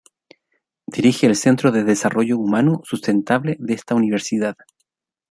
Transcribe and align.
Dirige 0.87 1.27
el 1.27 1.35
Centro 1.35 1.71
de 1.71 1.83
Desarrollo 1.83 2.39
Humano 2.39 2.81
Sustentable 2.85 3.55
de 3.59 3.75
esta 3.75 3.93
Universidad. 3.93 4.57